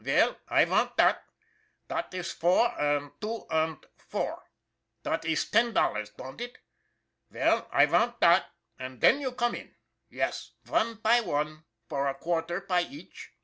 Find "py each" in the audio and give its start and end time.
12.61-13.29